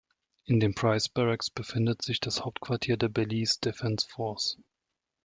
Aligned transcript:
In 0.45 0.59
den 0.59 0.73
Price 0.73 1.09
Barracks 1.09 1.51
befindet 1.51 2.01
sich 2.01 2.19
das 2.19 2.43
Hauptquartier 2.43 2.97
der 2.97 3.09
Belize 3.09 3.59
Defence 3.63 4.03
Force. 4.07 4.57